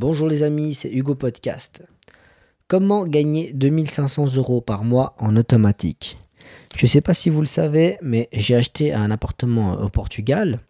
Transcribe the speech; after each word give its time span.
Bonjour 0.00 0.28
les 0.28 0.44
amis, 0.44 0.74
c'est 0.74 0.92
Hugo 0.92 1.16
Podcast. 1.16 1.82
Comment 2.68 3.04
gagner 3.04 3.52
2500 3.52 4.36
euros 4.36 4.60
par 4.60 4.84
mois 4.84 5.16
en 5.18 5.34
automatique? 5.34 6.18
Je 6.76 6.86
ne 6.86 6.88
sais 6.88 7.00
pas 7.00 7.14
si 7.14 7.30
vous 7.30 7.40
le 7.40 7.48
savez, 7.48 7.98
mais 8.00 8.28
j'ai 8.32 8.54
acheté 8.54 8.92
un 8.94 9.10
appartement 9.10 9.72
au 9.72 9.88
Portugal, 9.88 10.60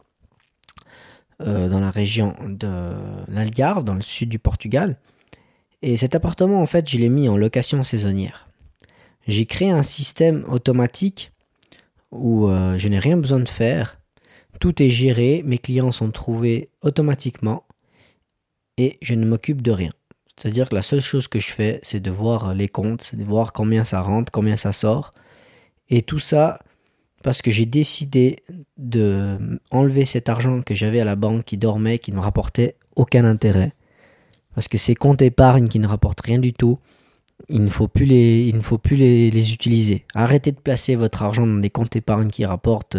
euh, 1.43 1.69
dans 1.69 1.79
la 1.79 1.91
région 1.91 2.37
de 2.49 2.95
l'Algarve, 3.29 3.85
dans 3.85 3.93
le 3.93 4.01
sud 4.01 4.31
du 4.31 4.39
Portugal. 4.39 4.97
Et 5.83 5.99
cet 5.99 6.15
appartement, 6.15 6.63
en 6.63 6.67
fait, 6.67 6.89
je 6.89 6.97
l'ai 6.97 7.11
mis 7.11 7.29
en 7.29 7.37
location 7.37 7.83
saisonnière. 7.83 8.49
J'ai 9.27 9.45
créé 9.45 9.71
un 9.71 9.83
système 9.83 10.47
automatique 10.49 11.33
où 12.13 12.49
euh, 12.49 12.79
je 12.79 12.89
n'ai 12.89 12.99
rien 12.99 13.19
besoin 13.19 13.41
de 13.41 13.49
faire. 13.51 14.01
Tout 14.59 14.83
est 14.83 14.89
géré, 14.89 15.43
mes 15.45 15.59
clients 15.59 15.93
sont 15.93 16.13
trouvés 16.13 16.71
automatiquement 16.81 17.65
et 18.79 18.97
je 19.03 19.15
ne 19.15 19.27
m'occupe 19.27 19.61
de 19.61 19.73
rien. 19.73 19.91
C'est-à-dire 20.37 20.69
que 20.69 20.75
la 20.75 20.83
seule 20.83 21.01
chose 21.01 21.29
que 21.29 21.41
je 21.41 21.53
fais, 21.53 21.81
c'est 21.83 22.01
de 22.01 22.11
voir 22.11 22.55
les 22.55 22.69
comptes, 22.69 23.03
c'est 23.03 23.17
de 23.17 23.25
voir 23.25 23.53
combien 23.53 23.85
ça 23.85 24.01
rentre, 24.01 24.33
combien 24.33 24.57
ça 24.57 24.73
sort. 24.73 25.11
Et 25.91 26.03
tout 26.03 26.21
ça 26.21 26.61
parce 27.23 27.43
que 27.43 27.51
j'ai 27.51 27.67
décidé 27.67 28.37
de 28.77 29.59
enlever 29.71 30.05
cet 30.05 30.29
argent 30.29 30.63
que 30.63 30.75
j'avais 30.75 31.01
à 31.01 31.05
la 31.05 31.17
banque 31.17 31.45
qui 31.45 31.57
dormait, 31.57 31.99
qui 31.99 32.13
ne 32.13 32.19
rapportait 32.19 32.77
aucun 32.97 33.25
intérêt. 33.25 33.73
Parce 34.55 34.69
que 34.69 34.79
ces 34.79 34.95
comptes 34.95 35.23
épargne 35.23 35.69
qui 35.69 35.79
ne 35.79 35.87
rapportent 35.87 36.21
rien 36.21 36.39
du 36.39 36.53
tout, 36.53 36.79
il 37.49 37.63
ne 37.63 37.69
faut 37.69 37.89
plus 37.89 38.05
les, 38.05 38.47
il 38.49 38.57
ne 38.57 38.61
faut 38.61 38.79
plus 38.79 38.97
les, 38.97 39.53
utiliser. 39.53 40.05
Arrêtez 40.15 40.53
de 40.53 40.61
placer 40.61 40.97
votre 40.97 41.23
argent 41.23 41.47
dans 41.47 41.61
des 41.61 41.71
comptes 41.71 41.97
épargne 41.97 42.29
qui 42.29 42.45
rapportent 42.45 42.97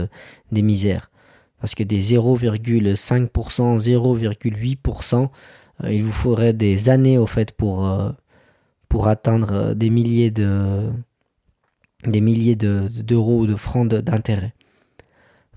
des 0.51 0.61
misères. 0.61 1.11
Parce 1.59 1.75
que 1.75 1.83
des 1.83 2.01
0,5%, 2.01 3.29
0,8%, 3.29 5.15
euh, 5.15 5.27
il 5.87 6.03
vous 6.03 6.11
faudrait 6.11 6.53
des 6.53 6.89
années 6.89 7.17
au 7.17 7.27
fait 7.27 7.51
pour, 7.51 7.85
euh, 7.87 8.11
atteindre 9.05 9.53
euh, 9.53 9.73
des 9.73 9.89
milliers 9.89 10.31
de 10.31 10.89
des 12.05 12.21
milliers 12.21 12.55
d'euros 12.55 13.41
ou 13.41 13.45
de 13.45 13.57
francs 13.57 13.87
d'intérêt. 13.89 14.53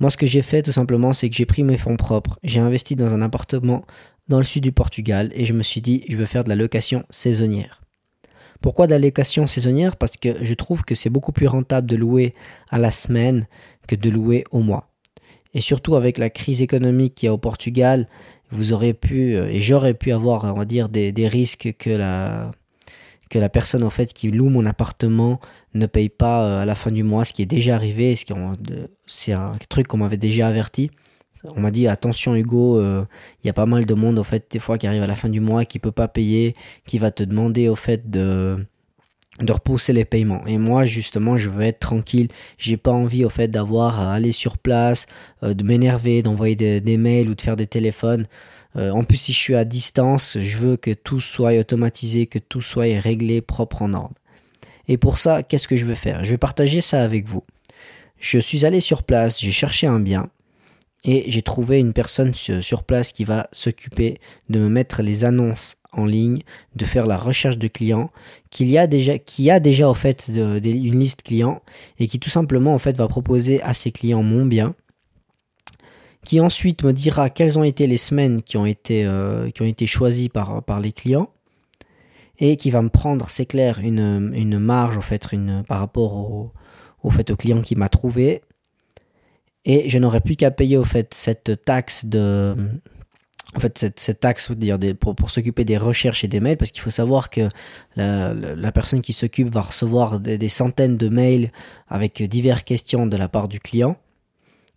Moi, 0.00 0.10
ce 0.10 0.16
que 0.16 0.26
j'ai 0.26 0.42
fait 0.42 0.62
tout 0.62 0.72
simplement, 0.72 1.12
c'est 1.12 1.30
que 1.30 1.36
j'ai 1.36 1.46
pris 1.46 1.62
mes 1.62 1.78
fonds 1.78 1.96
propres, 1.96 2.40
j'ai 2.42 2.58
investi 2.58 2.96
dans 2.96 3.14
un 3.14 3.22
appartement 3.22 3.84
dans 4.26 4.38
le 4.38 4.44
sud 4.44 4.64
du 4.64 4.72
Portugal 4.72 5.30
et 5.34 5.44
je 5.44 5.52
me 5.52 5.62
suis 5.62 5.80
dit, 5.80 6.04
je 6.08 6.16
veux 6.16 6.26
faire 6.26 6.42
de 6.42 6.48
la 6.48 6.56
location 6.56 7.04
saisonnière. 7.10 7.80
Pourquoi 8.60 8.86
de 8.86 8.92
la 8.92 8.98
location 8.98 9.46
saisonnière? 9.46 9.96
Parce 9.96 10.16
que 10.16 10.42
je 10.44 10.54
trouve 10.54 10.82
que 10.82 10.94
c'est 10.94 11.10
beaucoup 11.10 11.32
plus 11.32 11.46
rentable 11.46 11.88
de 11.88 11.96
louer 11.96 12.34
à 12.70 12.78
la 12.78 12.90
semaine 12.90 13.46
que 13.86 13.96
de 13.96 14.10
louer 14.10 14.44
au 14.50 14.60
mois. 14.60 14.91
Et 15.54 15.60
surtout 15.60 15.96
avec 15.96 16.18
la 16.18 16.30
crise 16.30 16.62
économique 16.62 17.14
qu'il 17.14 17.26
y 17.26 17.30
a 17.30 17.32
au 17.34 17.38
Portugal, 17.38 18.08
vous 18.50 18.72
aurez 18.72 18.94
pu, 18.94 19.34
euh, 19.34 19.48
et 19.48 19.60
j'aurais 19.60 19.94
pu 19.94 20.12
avoir, 20.12 20.44
on 20.44 20.58
va 20.58 20.64
dire, 20.64 20.88
des, 20.88 21.12
risques 21.28 21.74
que 21.78 21.90
la, 21.90 22.50
que 23.30 23.38
la 23.38 23.48
personne 23.48 23.82
en 23.82 23.90
fait 23.90 24.12
qui 24.12 24.30
loue 24.30 24.48
mon 24.48 24.66
appartement 24.66 25.40
ne 25.74 25.86
paye 25.86 26.08
pas 26.08 26.44
euh, 26.44 26.62
à 26.62 26.64
la 26.64 26.74
fin 26.74 26.90
du 26.90 27.02
mois, 27.02 27.24
ce 27.24 27.32
qui 27.32 27.42
est 27.42 27.46
déjà 27.46 27.74
arrivé, 27.74 28.14
c'est 29.06 29.32
un 29.32 29.56
truc 29.68 29.88
qu'on 29.88 29.98
m'avait 29.98 30.16
déjà 30.16 30.48
averti. 30.48 30.90
On 31.56 31.60
m'a 31.60 31.70
dit 31.70 31.88
attention 31.88 32.36
Hugo, 32.36 32.78
euh, 32.78 33.04
il 33.42 33.46
y 33.46 33.50
a 33.50 33.52
pas 33.52 33.66
mal 33.66 33.84
de 33.84 33.94
monde 33.94 34.18
au 34.18 34.22
fait 34.22 34.46
des 34.50 34.60
fois 34.60 34.78
qui 34.78 34.86
arrive 34.86 35.02
à 35.02 35.06
la 35.06 35.16
fin 35.16 35.28
du 35.28 35.40
mois 35.40 35.64
qui 35.64 35.78
peut 35.78 35.90
pas 35.90 36.06
payer, 36.06 36.54
qui 36.86 36.98
va 36.98 37.10
te 37.10 37.24
demander 37.24 37.68
au 37.68 37.74
fait 37.74 38.08
de 38.10 38.64
de 39.44 39.52
repousser 39.52 39.92
les 39.92 40.04
paiements. 40.04 40.46
Et 40.46 40.58
moi, 40.58 40.84
justement, 40.84 41.36
je 41.36 41.48
veux 41.48 41.62
être 41.62 41.80
tranquille. 41.80 42.28
J'ai 42.58 42.76
pas 42.76 42.92
envie, 42.92 43.24
au 43.24 43.28
fait, 43.28 43.48
d'avoir 43.48 44.00
à 44.00 44.14
aller 44.14 44.32
sur 44.32 44.58
place, 44.58 45.06
euh, 45.42 45.54
de 45.54 45.64
m'énerver, 45.64 46.22
d'envoyer 46.22 46.54
des, 46.56 46.96
mails 46.96 47.28
ou 47.28 47.34
de 47.34 47.40
faire 47.40 47.56
des 47.56 47.66
téléphones. 47.66 48.26
Euh, 48.76 48.90
en 48.90 49.02
plus, 49.02 49.16
si 49.16 49.32
je 49.32 49.38
suis 49.38 49.54
à 49.54 49.64
distance, 49.64 50.38
je 50.40 50.58
veux 50.58 50.76
que 50.76 50.92
tout 50.92 51.20
soit 51.20 51.58
automatisé, 51.58 52.26
que 52.26 52.38
tout 52.38 52.62
soit 52.62 53.00
réglé, 53.00 53.40
propre 53.40 53.82
en 53.82 53.92
ordre. 53.92 54.14
Et 54.88 54.96
pour 54.96 55.18
ça, 55.18 55.42
qu'est-ce 55.42 55.68
que 55.68 55.76
je 55.76 55.84
vais 55.84 55.94
faire? 55.94 56.24
Je 56.24 56.30
vais 56.30 56.38
partager 56.38 56.80
ça 56.80 57.02
avec 57.02 57.28
vous. 57.28 57.44
Je 58.18 58.38
suis 58.38 58.64
allé 58.64 58.80
sur 58.80 59.02
place, 59.02 59.40
j'ai 59.40 59.52
cherché 59.52 59.86
un 59.86 60.00
bien 60.00 60.28
et 61.04 61.24
j'ai 61.30 61.42
trouvé 61.42 61.78
une 61.78 61.92
personne 61.92 62.32
sur 62.34 62.84
place 62.84 63.12
qui 63.12 63.24
va 63.24 63.48
s'occuper 63.52 64.18
de 64.48 64.60
me 64.60 64.68
mettre 64.68 65.02
les 65.02 65.24
annonces 65.24 65.76
en 65.92 66.06
ligne, 66.06 66.38
de 66.76 66.84
faire 66.84 67.06
la 67.06 67.18
recherche 67.18 67.58
de 67.58 67.68
clients, 67.68 68.10
qu'il 68.50 68.70
y 68.70 68.78
a 68.78 68.86
déjà, 68.86 69.18
qui 69.18 69.50
a 69.50 69.60
déjà 69.60 69.88
en 69.88 69.94
fait 69.94 70.28
une 70.28 70.98
liste 70.98 71.22
client 71.22 71.60
et 71.98 72.06
qui 72.06 72.18
tout 72.18 72.30
simplement 72.30 72.74
en 72.74 72.78
fait 72.78 72.96
va 72.96 73.08
proposer 73.08 73.60
à 73.62 73.74
ses 73.74 73.90
clients 73.90 74.22
mon 74.22 74.46
bien, 74.46 74.74
qui 76.24 76.40
ensuite 76.40 76.84
me 76.84 76.92
dira 76.92 77.30
quelles 77.30 77.58
ont 77.58 77.64
été 77.64 77.86
les 77.86 77.96
semaines 77.96 78.42
qui 78.42 78.56
ont 78.56 78.66
été, 78.66 79.04
euh, 79.04 79.50
qui 79.50 79.62
ont 79.62 79.66
été 79.66 79.86
choisies 79.86 80.28
par, 80.28 80.62
par 80.62 80.80
les 80.80 80.92
clients 80.92 81.28
et 82.38 82.56
qui 82.56 82.70
va 82.70 82.80
me 82.80 82.88
prendre, 82.88 83.28
c'est 83.28 83.46
clair, 83.46 83.80
une, 83.80 84.32
une, 84.34 84.58
marge 84.58 84.96
en 84.96 85.02
fait 85.02 85.32
une, 85.32 85.62
par 85.66 85.80
rapport 85.80 86.14
au, 87.02 87.10
fait 87.10 87.30
au 87.30 87.36
client 87.36 87.60
qui 87.60 87.76
m'a 87.76 87.88
trouvé 87.88 88.42
et 89.64 89.88
je 89.88 89.98
n'aurais 89.98 90.20
plus 90.20 90.36
qu'à 90.36 90.50
payer 90.50 90.76
au 90.76 90.84
fait 90.84 91.14
cette 91.14 91.64
taxe 91.64 92.04
de 92.04 92.56
en 93.54 93.60
fait, 93.60 93.76
cette, 93.78 94.00
cette 94.00 94.20
taxe 94.20 94.50
dire 94.52 94.78
pour, 94.98 95.14
pour 95.14 95.30
s'occuper 95.30 95.64
des 95.64 95.76
recherches 95.76 96.24
et 96.24 96.28
des 96.28 96.40
mails, 96.40 96.56
parce 96.56 96.70
qu'il 96.70 96.80
faut 96.80 96.90
savoir 96.90 97.28
que 97.28 97.48
la, 97.96 98.72
personne 98.72 99.02
qui 99.02 99.12
s'occupe 99.12 99.52
va 99.52 99.60
recevoir 99.60 100.20
des, 100.20 100.48
centaines 100.48 100.96
de 100.96 101.08
mails 101.08 101.52
avec 101.88 102.22
diverses 102.22 102.62
questions 102.62 103.06
de 103.06 103.16
la 103.16 103.28
part 103.28 103.48
du 103.48 103.60
client. 103.60 103.96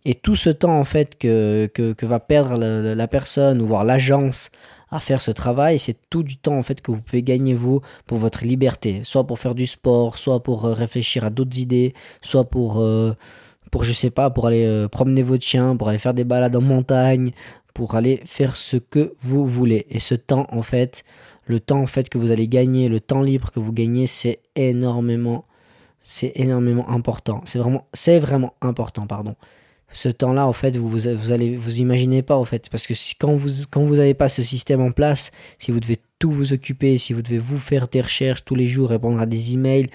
Et 0.04 0.14
tout 0.14 0.36
ce 0.36 0.50
temps, 0.50 0.78
en 0.78 0.84
fait, 0.84 1.18
que, 1.18 1.70
que, 1.72 1.92
que 1.92 2.06
va 2.06 2.20
perdre 2.20 2.58
la, 2.58 3.08
personne 3.08 3.60
ou 3.62 3.66
voir 3.66 3.82
l'agence 3.82 4.50
à 4.90 5.00
faire 5.00 5.20
ce 5.20 5.32
travail, 5.32 5.78
c'est 5.78 5.96
tout 6.10 6.22
du 6.22 6.36
temps, 6.36 6.56
en 6.56 6.62
fait, 6.62 6.80
que 6.80 6.92
vous 6.92 7.00
pouvez 7.00 7.22
gagner, 7.22 7.54
vous, 7.54 7.80
pour 8.04 8.18
votre 8.18 8.44
liberté. 8.44 9.00
Soit 9.02 9.26
pour 9.26 9.38
faire 9.38 9.54
du 9.56 9.66
sport, 9.66 10.16
soit 10.16 10.42
pour 10.42 10.64
euh, 10.64 10.74
réfléchir 10.74 11.24
à 11.24 11.30
d'autres 11.30 11.58
idées, 11.58 11.94
soit 12.20 12.44
pour... 12.44 12.78
Euh, 12.80 13.14
pour 13.70 13.84
je 13.84 13.92
sais 13.92 14.10
pas 14.10 14.30
pour 14.30 14.46
aller 14.46 14.64
euh, 14.64 14.88
promener 14.88 15.22
votre 15.22 15.44
chien 15.44 15.76
pour 15.76 15.88
aller 15.88 15.98
faire 15.98 16.14
des 16.14 16.24
balades 16.24 16.56
en 16.56 16.60
montagne 16.60 17.32
pour 17.76 17.94
aller 17.94 18.22
faire 18.24 18.56
ce 18.56 18.78
que 18.78 19.12
vous 19.20 19.44
voulez. 19.44 19.84
Et 19.90 19.98
ce 19.98 20.14
temps, 20.14 20.46
en 20.50 20.62
fait, 20.62 21.04
le 21.44 21.60
temps 21.60 21.82
en 21.82 21.86
fait 21.86 22.08
que 22.08 22.16
vous 22.16 22.30
allez 22.30 22.48
gagner, 22.48 22.88
le 22.88 23.00
temps 23.00 23.20
libre 23.20 23.50
que 23.50 23.60
vous 23.60 23.72
gagnez, 23.72 24.06
c'est 24.06 24.40
énormément, 24.56 25.44
c'est 26.00 26.32
énormément 26.36 26.88
important. 26.88 27.42
C'est 27.44 27.58
vraiment, 27.58 27.86
c'est 27.92 28.18
vraiment 28.18 28.54
important, 28.62 29.06
pardon. 29.06 29.34
Ce 29.90 30.08
temps-là, 30.08 30.48
en 30.48 30.54
fait, 30.54 30.78
vous, 30.78 30.88
vous, 30.88 31.06
vous 31.58 31.80
imaginez 31.80 32.22
pas, 32.22 32.36
en 32.38 32.46
fait, 32.46 32.70
parce 32.70 32.86
que 32.86 32.94
si, 32.94 33.14
quand 33.14 33.34
vous, 33.34 33.66
quand 33.70 33.84
vous 33.84 33.96
n'avez 33.96 34.14
pas 34.14 34.30
ce 34.30 34.40
système 34.40 34.80
en 34.80 34.90
place, 34.90 35.30
si 35.58 35.70
vous 35.70 35.78
devez 35.78 35.98
tout 36.18 36.30
vous 36.30 36.54
occuper, 36.54 36.96
si 36.96 37.12
vous 37.12 37.20
devez 37.20 37.38
vous 37.38 37.58
faire 37.58 37.88
des 37.88 38.00
recherches 38.00 38.42
tous 38.46 38.54
les 38.54 38.68
jours, 38.68 38.88
répondre 38.88 39.20
à 39.20 39.26
des 39.26 39.52
emails, 39.52 39.88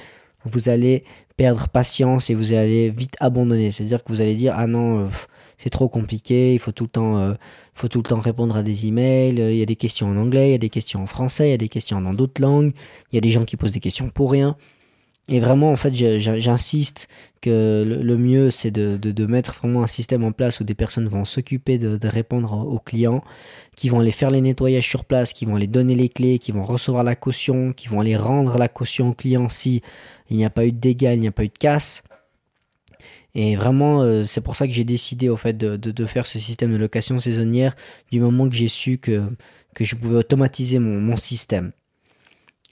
vous 0.46 0.70
allez 0.70 1.04
perdre 1.38 1.68
patience 1.70 2.30
et 2.30 2.36
vous 2.36 2.54
allez 2.54 2.90
vite 2.90 3.16
abandonner. 3.20 3.72
C'est-à-dire 3.72 4.04
que 4.04 4.12
vous 4.12 4.22
allez 4.22 4.36
dire, 4.36 4.54
ah 4.56 4.68
non, 4.68 5.06
euh, 5.06 5.10
c'est 5.58 5.70
trop 5.70 5.90
compliqué, 5.90 6.54
il 6.54 6.60
faut 6.60 6.72
tout 6.72 6.86
le 6.86 6.90
temps, 6.90 7.18
euh, 7.18 7.34
faut 7.74 7.88
tout 7.88 8.00
le 8.00 8.04
temps 8.04 8.20
répondre 8.20 8.56
à 8.56 8.64
des 8.64 8.88
emails, 8.88 9.36
il 9.38 9.56
y 9.58 9.62
a 9.62 9.66
des 9.66 9.76
questions 9.76 10.08
en 10.08 10.18
anglais, 10.18 10.50
il 10.50 10.52
y 10.52 10.56
a 10.56 10.60
des 10.60 10.70
questions 10.70 11.02
en 11.04 11.08
français, 11.08 11.50
il 11.50 11.52
y 11.52 11.56
a 11.56 11.58
des 11.58 11.70
questions 11.70 12.02
dans 12.02 12.14
d'autres 12.14 12.42
langues, 12.42 12.72
il 13.12 13.16
y 13.16 13.18
a 13.18 13.22
des 13.22 13.32
gens 13.32 13.46
qui 13.46 13.58
posent 13.58 13.72
des 13.72 13.80
questions 13.80 14.10
pour 14.10 14.32
rien. 14.32 14.56
Et 15.34 15.40
vraiment, 15.40 15.72
en 15.72 15.78
fait, 15.78 15.96
j'insiste 15.96 17.08
que 17.40 17.86
le, 17.88 18.18
mieux, 18.18 18.52
c'est 18.52 18.70
de, 18.70 19.26
mettre 19.26 19.56
vraiment 19.56 19.82
un 19.82 19.88
système 19.88 20.26
en 20.26 20.34
place 20.34 20.60
où 20.60 20.66
des 20.66 20.76
personnes 20.76 21.08
vont 21.08 21.24
s'occuper 21.24 21.78
de, 21.78 22.06
répondre 22.06 22.52
aux 22.68 22.80
clients, 22.80 23.24
qui 23.78 23.88
vont 23.88 24.02
aller 24.02 24.12
faire 24.12 24.30
les 24.30 24.42
nettoyages 24.42 24.90
sur 24.90 25.06
place, 25.06 25.32
qui 25.32 25.46
vont 25.46 25.56
aller 25.56 25.68
donner 25.68 25.96
les 25.96 26.10
clés, 26.10 26.38
qui 26.38 26.52
vont 26.52 26.64
recevoir 26.64 27.06
la 27.06 27.16
caution, 27.16 27.72
qui 27.72 27.88
vont 27.88 28.02
aller 28.02 28.18
rendre 28.18 28.58
la 28.58 28.68
caution 28.68 29.12
au 29.12 29.14
client 29.14 29.48
si 29.48 29.82
il 30.30 30.36
n'y 30.36 30.44
a 30.44 30.50
pas 30.50 30.66
eu 30.66 30.74
de 30.74 30.80
dégâts, 30.80 31.14
il 31.14 31.22
n'y 31.22 31.30
a 31.30 31.32
pas 31.32 31.46
eu 31.46 31.48
de 31.48 31.58
casse. 31.58 32.04
Et 33.34 33.56
vraiment, 33.56 34.02
euh, 34.02 34.26
c'est 34.26 34.42
pour 34.42 34.58
ça 34.58 34.68
que 34.68 34.74
j'ai 34.74 34.84
décidé 34.84 35.30
au 35.30 35.38
fait 35.38 35.58
de, 35.58 36.06
faire 36.08 36.26
ce 36.26 36.40
système 36.40 36.74
de 36.74 36.78
location 36.78 37.18
saisonnière 37.20 37.78
du 38.12 38.20
moment 38.20 38.50
que 38.50 38.56
j'ai 38.56 38.68
su 38.68 38.98
que, 38.98 39.24
je 39.80 39.96
pouvais 39.96 40.18
automatiser 40.18 40.78
mon 40.78 41.16
système. 41.16 41.72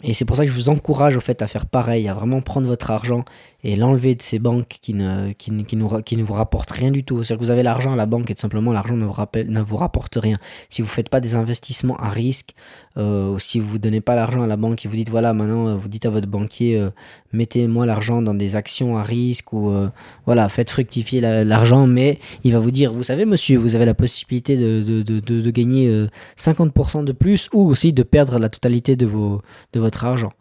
Et 0.04 0.14
c'est 0.14 0.26
pour 0.26 0.38
ça 0.38 0.46
que 0.46 0.52
je 0.52 0.56
vous 0.56 0.70
encourage 0.70 1.18
au 1.18 1.20
fait 1.20 1.42
à 1.42 1.48
faire 1.48 1.66
pareil, 1.66 2.08
à 2.08 2.14
vraiment 2.14 2.42
prendre 2.42 2.68
votre 2.68 2.90
argent 2.92 3.26
et 3.64 3.76
l'enlever 3.76 4.16
de 4.16 4.22
ces 4.22 4.40
banques 4.40 4.78
qui 4.82 4.94
ne, 4.94 5.34
qui, 5.34 5.52
qui, 5.64 5.76
nous, 5.76 6.02
qui 6.02 6.16
ne 6.18 6.24
vous 6.24 6.34
rapportent 6.34 6.72
rien 6.72 6.92
du 6.92 7.04
tout. 7.04 7.24
C'est-à-dire 7.24 7.40
que 7.40 7.46
vous 7.46 7.52
avez 7.52 7.64
l'argent 7.64 7.92
à 7.92 7.96
la 7.96 8.06
banque 8.06 8.32
et 8.32 8.36
tout 8.36 8.42
simplement 8.42 8.72
l'argent 8.72 8.96
ne, 8.96 9.06
vous 9.06 9.76
ne 9.76 9.80
rapporte 9.80 10.16
rien. 10.16 10.38
Si 10.70 10.82
vous 10.82 10.88
ne 10.88 10.92
faites 10.92 11.10
pas 11.10 11.20
des 11.20 11.36
investissements 11.36 11.98
à 11.98 12.10
risque, 12.10 12.54
euh, 12.98 13.38
si 13.38 13.60
vous 13.60 13.74
ne 13.74 13.80
donnez 13.80 14.02
pas 14.02 14.16
l'argent 14.16 14.42
à 14.42 14.48
la 14.48 14.58
banque 14.58 14.86
et 14.86 14.88
vous 14.88 14.96
dites 14.96 15.10
voilà 15.10 15.34
maintenant 15.34 15.68
euh, 15.68 15.76
vous 15.76 15.88
dites 15.90 16.06
à 16.06 16.10
votre 16.10 16.28
banquier 16.28 16.78
euh, 16.78 16.90
mettez-moi 17.34 17.86
l'argent 17.86 18.22
dans 18.22 18.34
des 18.34 18.56
actions 18.56 18.98
à 18.98 19.04
risque 19.04 19.54
ou 19.54 19.70
euh, 19.70 19.90
voilà 20.26 20.50
faites 20.50 20.70
fructifier 20.70 21.22
l'argent 21.22 21.86
mais 21.86 22.20
il 22.44 22.52
va 22.52 22.60
vous 22.60 22.72
dire 22.72 22.92
vous 22.92 23.04
savez 23.04 23.26
monsieur 23.26 23.58
vous 23.58 23.76
avez 23.76 23.86
la 23.86 23.94
possibilité 23.94 24.58
de, 24.58 24.82
de, 24.82 25.02
de, 25.02 25.20
de 25.20 25.52
gagner 25.52 26.08
50% 26.38 27.04
de 27.04 27.12
plus 27.12 27.48
ou 27.54 27.70
aussi 27.70 27.94
de 27.94 28.04
perdre 28.04 28.40
la 28.40 28.50
totalité 28.50 28.96
de, 28.96 29.06
vos, 29.06 29.42
de 29.74 29.80
votre 29.80 30.04
argent. 30.04 30.34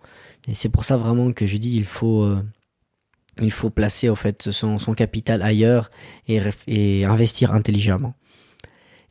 Et 0.48 0.54
c'est 0.54 0.68
pour 0.68 0.84
ça 0.84 0.96
vraiment 0.96 1.32
que 1.32 1.46
je 1.46 1.58
dis 1.58 1.76
il 1.76 1.84
faut 1.84 2.26
il 3.40 3.50
faut 3.50 3.70
placer 3.70 4.08
en 4.08 4.14
fait 4.14 4.50
son, 4.50 4.78
capital 4.94 5.42
ailleurs 5.42 5.90
et, 6.26 7.04
investir 7.04 7.52
intelligemment. 7.52 8.14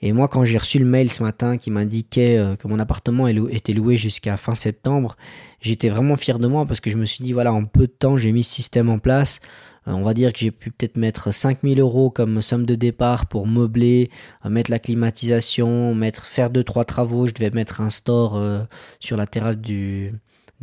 Et 0.01 0.13
moi, 0.13 0.27
quand 0.27 0.43
j'ai 0.43 0.57
reçu 0.57 0.77
le 0.77 0.85
mail 0.85 1.11
ce 1.11 1.23
matin 1.23 1.57
qui 1.57 1.71
m'indiquait 1.71 2.37
euh, 2.37 2.55
que 2.55 2.67
mon 2.67 2.77
appartement 2.77 3.27
était 3.27 3.73
loué 3.73 3.97
jusqu'à 3.97 4.37
fin 4.37 4.53
septembre, 4.53 5.17
j'étais 5.59 5.89
vraiment 5.89 6.15
fier 6.15 6.37
de 6.37 6.47
moi 6.47 6.67
parce 6.67 6.79
que 6.79 6.91
je 6.91 6.97
me 6.97 7.05
suis 7.05 7.23
dit, 7.23 7.33
voilà, 7.33 7.51
en 7.51 7.65
peu 7.65 7.87
de 7.87 7.91
temps, 7.91 8.15
j'ai 8.15 8.31
mis 8.31 8.43
ce 8.43 8.53
système 8.53 8.89
en 8.89 8.99
place. 8.99 9.39
Euh, 9.87 9.93
on 9.93 10.03
va 10.03 10.13
dire 10.13 10.33
que 10.33 10.37
j'ai 10.37 10.51
pu 10.51 10.69
peut-être 10.69 10.97
mettre 10.97 11.33
5000 11.33 11.79
euros 11.79 12.11
comme 12.11 12.43
somme 12.43 12.67
de 12.67 12.75
départ 12.75 13.25
pour 13.25 13.47
meubler, 13.47 14.11
euh, 14.45 14.49
mettre 14.49 14.69
la 14.69 14.77
climatisation, 14.77 15.95
mettre, 15.95 16.25
faire 16.25 16.51
deux, 16.51 16.63
trois 16.63 16.85
travaux. 16.85 17.25
Je 17.25 17.33
devais 17.33 17.49
mettre 17.49 17.81
un 17.81 17.89
store 17.89 18.67
sur 18.99 19.17
la 19.17 19.25
terrasse 19.25 19.57
du 19.57 20.11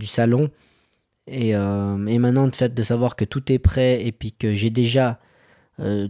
salon. 0.05 0.49
Et, 1.27 1.51
et 1.51 2.19
maintenant, 2.19 2.45
le 2.45 2.53
fait 2.53 2.75
de 2.75 2.83
savoir 2.83 3.17
que 3.17 3.25
tout 3.25 3.51
est 3.51 3.59
prêt 3.59 4.05
et 4.05 4.13
puis 4.13 4.33
que 4.33 4.53
j'ai 4.53 4.71
déjà 4.71 5.21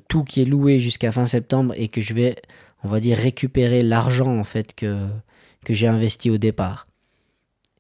tout 0.09 0.25
qui 0.25 0.43
est 0.43 0.45
loué 0.45 0.81
jusqu'à 0.81 1.13
fin 1.13 1.27
septembre 1.27 1.73
et 1.77 1.89
que 1.89 2.01
je 2.01 2.15
vais 2.15 2.37
on 2.85 2.89
va 2.89 3.01
dire, 3.01 3.17
récupérer 3.17 3.81
l'argent 3.81 4.39
en 4.39 4.45
fait 4.45 4.75
que, 4.75 5.09
que 5.65 5.75
j'ai 5.75 5.89
investi 5.89 6.31
au 6.31 6.39
départ. 6.39 6.87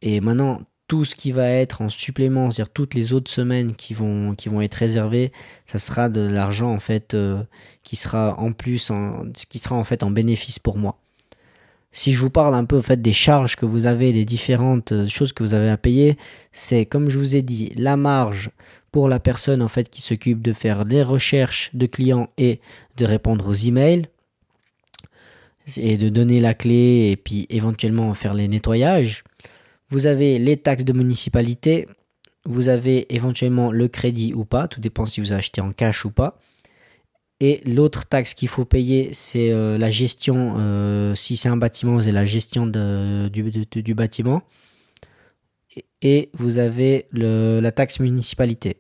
Et 0.02 0.20
maintenant, 0.20 0.62
tout 0.88 1.04
ce 1.04 1.14
qui 1.14 1.30
va 1.30 1.48
être 1.48 1.82
en 1.82 1.88
supplément, 1.88 2.50
c'est-à-dire 2.50 2.72
toutes 2.72 2.94
les 2.94 3.12
autres 3.12 3.30
semaines 3.30 3.74
qui 3.74 3.94
vont, 3.94 4.34
qui 4.34 4.48
vont 4.48 4.60
être 4.60 4.74
réservées, 4.74 5.32
ça 5.66 5.78
sera 5.78 6.08
de 6.08 6.20
l'argent 6.20 6.72
en 6.72 6.80
fait 6.80 7.14
euh, 7.14 7.42
qui 7.82 7.96
sera 7.96 8.38
en 8.38 8.52
plus, 8.52 8.90
en, 8.90 9.24
qui 9.48 9.58
sera 9.58 9.76
en 9.76 9.84
fait 9.84 10.02
en 10.02 10.10
bénéfice 10.10 10.58
pour 10.58 10.78
moi. 10.78 10.98
Si 11.96 12.12
je 12.12 12.18
vous 12.18 12.28
parle 12.28 12.56
un 12.56 12.64
peu 12.64 12.78
en 12.78 12.82
fait 12.82 13.00
des 13.00 13.12
charges 13.12 13.54
que 13.54 13.66
vous 13.66 13.86
avez, 13.86 14.12
des 14.12 14.24
différentes 14.24 14.90
euh, 14.90 15.08
choses 15.08 15.32
que 15.32 15.44
vous 15.44 15.54
avez 15.54 15.70
à 15.70 15.76
payer, 15.76 16.18
c'est 16.50 16.86
comme 16.86 17.08
je 17.08 17.16
vous 17.20 17.36
ai 17.36 17.42
dit, 17.42 17.72
la 17.76 17.96
marge 17.96 18.50
pour 18.90 19.08
la 19.08 19.20
personne 19.20 19.62
en 19.62 19.68
fait 19.68 19.88
qui 19.88 20.02
s'occupe 20.02 20.42
de 20.42 20.52
faire 20.52 20.84
les 20.84 21.04
recherches 21.04 21.70
de 21.72 21.86
clients 21.86 22.30
et 22.36 22.58
de 22.96 23.04
répondre 23.04 23.48
aux 23.48 23.54
emails 23.54 24.08
et 25.76 25.96
de 25.96 26.08
donner 26.08 26.40
la 26.40 26.52
clé 26.52 27.10
et 27.12 27.16
puis 27.16 27.46
éventuellement 27.48 28.12
faire 28.12 28.34
les 28.34 28.48
nettoyages. 28.48 29.22
Vous 29.88 30.08
avez 30.08 30.40
les 30.40 30.56
taxes 30.56 30.84
de 30.84 30.92
municipalité, 30.92 31.86
vous 32.44 32.70
avez 32.70 33.14
éventuellement 33.14 33.70
le 33.70 33.86
crédit 33.86 34.34
ou 34.34 34.44
pas, 34.44 34.66
tout 34.66 34.80
dépend 34.80 35.04
si 35.04 35.20
vous 35.20 35.32
achetez 35.32 35.60
en 35.60 35.70
cash 35.70 36.04
ou 36.04 36.10
pas. 36.10 36.40
Et 37.40 37.60
l'autre 37.66 38.06
taxe 38.06 38.34
qu'il 38.34 38.48
faut 38.48 38.64
payer, 38.64 39.10
c'est 39.12 39.50
euh, 39.50 39.76
la 39.76 39.90
gestion, 39.90 40.54
euh, 40.58 41.14
si 41.14 41.36
c'est 41.36 41.48
un 41.48 41.56
bâtiment, 41.56 41.98
c'est 42.00 42.12
la 42.12 42.24
gestion 42.24 42.66
du, 42.66 43.94
bâtiment. 43.94 44.42
Et 46.00 46.30
vous 46.34 46.58
avez 46.58 47.06
la 47.12 47.72
taxe 47.72 47.98
municipalité. 47.98 48.76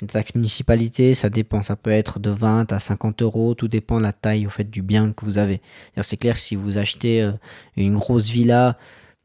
Les 0.00 0.08
taxes 0.08 0.34
municipalité, 0.34 1.14
ça 1.14 1.30
dépend, 1.30 1.62
ça 1.62 1.76
peut 1.76 1.90
être 1.90 2.18
de 2.18 2.30
20 2.30 2.72
à 2.72 2.78
50 2.78 3.22
euros, 3.22 3.54
tout 3.54 3.68
dépend 3.68 3.98
de 3.98 4.02
la 4.02 4.12
taille 4.12 4.46
fait 4.50 4.68
du 4.68 4.82
bien 4.82 5.12
que 5.12 5.24
vous 5.24 5.38
avez. 5.38 5.60
C'est 6.02 6.16
clair 6.16 6.38
si 6.38 6.56
vous 6.56 6.78
achetez 6.78 7.22
euh, 7.22 7.32
une 7.76 7.94
grosse 7.94 8.28
villa 8.28 8.78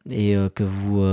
et 0.10 0.36
que 0.56 0.64
vous 0.64 1.04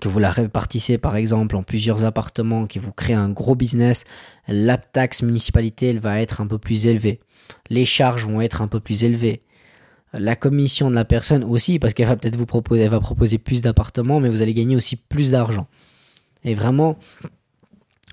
que 0.00 0.08
vous 0.08 0.18
la 0.18 0.30
répartissez 0.30 0.98
par 0.98 1.16
exemple 1.16 1.56
en 1.56 1.62
plusieurs 1.62 2.04
appartements, 2.04 2.66
qui 2.66 2.78
vous 2.78 2.92
crée 2.92 3.14
un 3.14 3.30
gros 3.30 3.54
business, 3.54 4.04
la 4.46 4.76
taxe 4.76 5.22
municipalité 5.22 5.90
elle 5.90 6.00
va 6.00 6.20
être 6.20 6.40
un 6.40 6.46
peu 6.46 6.58
plus 6.58 6.86
élevée. 6.86 7.20
Les 7.70 7.84
charges 7.84 8.26
vont 8.26 8.40
être 8.40 8.62
un 8.62 8.68
peu 8.68 8.80
plus 8.80 9.04
élevées. 9.04 9.42
La 10.12 10.36
commission 10.36 10.90
de 10.90 10.94
la 10.94 11.04
personne 11.04 11.44
aussi, 11.44 11.78
parce 11.78 11.92
qu'elle 11.92 12.08
va 12.08 12.16
peut-être 12.16 12.36
vous 12.36 12.46
proposer, 12.46 12.82
elle 12.82 12.90
va 12.90 13.00
proposer 13.00 13.38
plus 13.38 13.60
d'appartements, 13.60 14.20
mais 14.20 14.30
vous 14.30 14.40
allez 14.40 14.54
gagner 14.54 14.74
aussi 14.74 14.96
plus 14.96 15.30
d'argent. 15.30 15.66
Et 16.44 16.54
vraiment, 16.54 16.98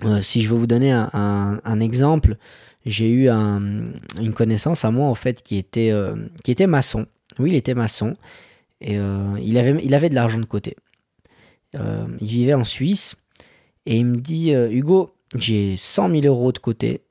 euh, 0.04 0.20
si 0.20 0.42
je 0.42 0.50
veux 0.50 0.56
vous 0.56 0.66
donner 0.66 0.92
un, 0.92 1.80
exemple, 1.80 2.36
j'ai 2.84 3.10
eu 3.10 3.30
une 3.30 4.32
connaissance 4.34 4.84
à 4.84 4.90
moi 4.90 5.08
en 5.08 5.14
fait 5.14 5.42
qui 5.42 5.56
était, 5.56 5.90
euh, 5.90 6.14
maçon. 6.66 7.06
Oui, 7.38 7.50
il 7.50 7.56
était 7.56 7.74
maçon 7.74 8.16
et 8.80 8.98
euh, 8.98 9.38
il 9.42 9.56
avait 9.58 10.08
de 10.08 10.14
l'argent 10.14 10.38
de 10.38 10.44
côté. 10.46 10.76
Il 11.74 12.26
vivait 12.26 12.54
en 12.54 12.64
Suisse 12.64 13.16
et 13.84 13.96
il 13.96 14.06
me 14.06 14.16
dit 14.16 14.52
Hugo, 14.52 15.10
j'ai 15.34 15.76
100 15.76 16.10
000 16.10 16.26
euros 16.26 16.52
de 16.52 16.58
côté. 16.58 17.02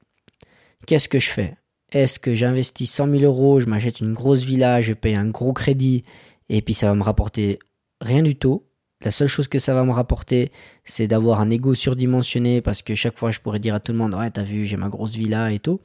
Qu'est-ce 0.88 1.10
que 1.10 1.20
je 1.20 1.30
fais? 1.30 1.58
Est-ce 1.92 2.20
que 2.20 2.34
j'investis 2.34 2.92
100 2.92 3.12
000 3.20 3.24
euros, 3.24 3.60
je 3.60 3.68
m'achète 3.68 4.00
une 4.00 4.14
grosse 4.14 4.44
villa, 4.44 4.82
je 4.82 4.94
paye 4.94 5.16
un 5.16 5.30
gros 5.30 5.54
crédit 5.54 6.04
et 6.50 6.62
puis 6.62 6.74
ça 6.74 6.88
va 6.88 6.96
me 6.96 7.04
rapporter 7.04 7.60
rien 8.02 8.24
du 8.24 8.36
tout? 8.36 8.64
La 9.04 9.12
seule 9.12 9.28
chose 9.28 9.48
que 9.48 9.60
ça 9.60 9.74
va 9.74 9.84
me 9.84 9.92
rapporter, 9.92 10.52
c'est 10.84 11.08
d'avoir 11.08 11.42
un 11.42 11.50
ego 11.50 11.74
surdimensionné 11.74 12.62
parce 12.62 12.82
que 12.82 12.96
chaque 12.96 13.18
fois 13.18 13.30
je 13.32 13.40
pourrais 13.40 13.60
dire 13.60 13.76
à 13.76 13.80
tout 13.80 13.92
le 13.92 13.98
monde 13.98 14.16
Ouais, 14.16 14.32
t'as 14.32 14.44
vu, 14.44 14.66
j'ai 14.66 14.78
ma 14.78 14.90
grosse 14.90 15.16
villa 15.16 15.52
et 15.52 15.60
tout. 15.60 15.80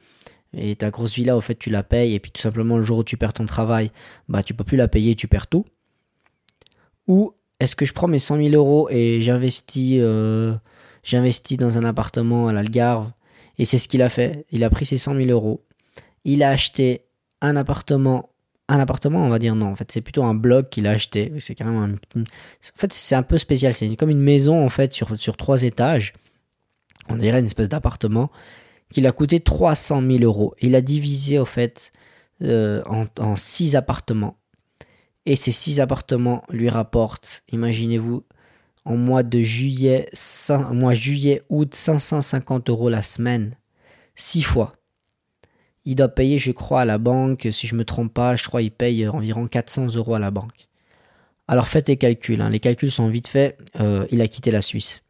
Et 0.53 0.75
ta 0.75 0.89
grosse 0.89 1.13
villa, 1.15 1.37
au 1.37 1.41
fait, 1.41 1.55
tu 1.55 1.69
la 1.69 1.83
payes 1.83 2.13
et 2.13 2.19
puis 2.19 2.31
tout 2.31 2.41
simplement 2.41 2.77
le 2.77 2.83
jour 2.83 2.99
où 2.99 3.03
tu 3.03 3.15
perds 3.15 3.33
ton 3.33 3.45
travail, 3.45 3.91
bah 4.27 4.43
tu 4.43 4.53
peux 4.53 4.63
plus 4.63 4.75
la 4.77 4.87
payer, 4.87 5.15
tu 5.15 5.27
perds 5.27 5.47
tout. 5.47 5.65
Ou 7.07 7.33
est-ce 7.61 7.75
que 7.75 7.85
je 7.85 7.93
prends 7.93 8.07
mes 8.07 8.19
100 8.19 8.37
000 8.37 8.49
euros 8.55 8.89
et 8.89 9.21
j'investis, 9.21 9.99
euh, 10.01 10.55
j'investis 11.03 11.57
dans 11.57 11.77
un 11.77 11.85
appartement 11.85 12.47
à 12.47 12.53
l'Algarve 12.53 13.11
Et 13.59 13.65
c'est 13.65 13.77
ce 13.77 13.87
qu'il 13.87 14.01
a 14.01 14.09
fait. 14.09 14.45
Il 14.51 14.63
a 14.63 14.69
pris 14.69 14.85
ses 14.85 14.97
100 14.97 15.15
000 15.15 15.29
euros. 15.29 15.63
Il 16.25 16.41
a 16.41 16.49
acheté 16.49 17.05
un 17.39 17.55
appartement 17.55 18.31
un 18.67 18.79
appartement, 18.79 19.25
on 19.25 19.29
va 19.29 19.37
dire 19.37 19.53
non. 19.53 19.67
En 19.67 19.75
fait, 19.75 19.91
c'est 19.91 20.01
plutôt 20.01 20.23
un 20.23 20.33
bloc 20.33 20.69
qu'il 20.69 20.87
a 20.87 20.91
acheté. 20.91 21.33
C'est 21.39 21.55
carrément 21.55 21.83
un... 21.83 21.91
En 21.93 22.23
fait, 22.77 22.93
c'est 22.93 23.15
un 23.15 23.23
peu 23.23 23.37
spécial. 23.37 23.73
C'est 23.73 23.93
comme 23.97 24.09
une 24.09 24.21
maison 24.21 24.63
en 24.63 24.69
fait 24.69 24.93
sur, 24.93 25.37
trois 25.37 25.63
étages. 25.63 26.13
On 27.09 27.17
dirait 27.17 27.39
une 27.39 27.47
espèce 27.47 27.67
d'appartement 27.67 28.31
qu'il 28.93 29.07
a 29.07 29.11
coûté 29.11 29.41
300 29.41 30.01
000 30.01 30.23
euros. 30.23 30.55
Il 30.61 30.75
a 30.75 30.81
divisé 30.81 31.37
euh, 32.41 32.81
en, 32.85 33.35
six 33.35 33.75
appartements. 33.75 34.37
Et 35.25 35.35
ces 35.35 35.51
six 35.51 35.79
appartements 35.79 36.43
lui 36.49 36.69
rapportent, 36.69 37.43
imaginez-vous, 37.51 38.23
en 38.85 38.97
mois 38.97 39.23
de 39.23 39.41
juillet, 39.41 40.09
mois 40.71 40.93
juillet, 40.93 41.43
août, 41.49 41.75
550 41.75 42.69
euros 42.69 42.89
la 42.89 43.01
semaine. 43.01 43.55
Six 44.15 44.41
fois 44.41 44.73
il 45.85 45.95
doit 45.95 46.09
payer, 46.09 46.39
je 46.39 46.51
crois, 46.51 46.81
à 46.81 46.85
la 46.85 46.97
banque, 46.97 47.47
si 47.51 47.67
je 47.67 47.75
me 47.75 47.85
trompe 47.85 48.13
pas, 48.13 48.35
je 48.35 48.43
crois 48.45 48.61
qu'il 48.61 48.71
paye 48.71 49.07
environ 49.07 49.47
400 49.47 49.95
euros 49.95 50.13
à 50.13 50.19
la 50.19 50.31
banque. 50.31 50.67
Alors 51.47 51.67
faites 51.67 51.89
les 51.89 51.97
calculs, 51.97 52.41
hein. 52.41 52.49
les 52.49 52.59
calculs 52.59 52.91
sont 52.91 53.09
vite 53.09 53.27
faits, 53.27 53.57
euh, 53.79 54.05
il 54.11 54.21
a 54.21 54.27
quitté 54.27 54.51
la 54.51 54.61
Suisse. 54.61 55.01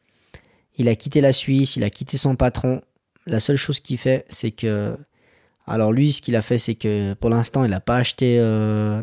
Il 0.78 0.88
a 0.88 0.96
quitté 0.96 1.22
la 1.22 1.34
Suisse, 1.34 1.76
il 1.76 1.84
a 1.84 1.90
quitté 1.90 2.18
son 2.18 2.36
patron. 2.36 2.82
La 3.28 3.40
seule 3.40 3.58
chose 3.58 3.80
qu'il 3.80 3.98
fait, 3.98 4.26
c'est 4.30 4.52
que... 4.52 4.98
Alors 5.68 5.92
lui, 5.92 6.12
ce 6.12 6.22
qu'il 6.22 6.36
a 6.36 6.42
fait, 6.42 6.58
c'est 6.58 6.76
que 6.76 7.14
pour 7.14 7.30
l'instant, 7.30 7.64
il 7.64 7.70
n'a 7.70 7.80
pas 7.80 7.98
acheté, 7.98 8.40
euh, 8.40 9.02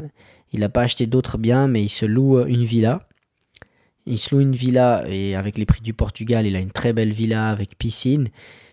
il 0.53 0.61
n'a 0.61 0.69
pas 0.69 0.83
acheté 0.83 1.07
d'autres 1.07 1.39
biens, 1.39 1.69
mais 1.69 1.83
il 1.83 1.89
se 1.89 2.07
loue 2.07 2.45
une 2.47 2.65
villa. 2.65 3.09
Il 4.07 4.19
se 4.19 4.35
loue 4.35 4.41
une 4.41 4.55
villa 4.55 5.05
et 5.09 5.35
avec 5.35 5.59
les 5.59 5.67
prix 5.67 5.83
du 5.83 5.93
Portugal, 5.93 6.47
il 6.47 6.57
a 6.57 6.61
une 6.61 6.71
très 6.71 6.93
belle 6.93 7.13
villa 7.13 7.51
avec 7.51 7.77
piscine 7.77 8.31